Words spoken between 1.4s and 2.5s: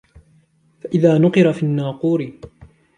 في الناقور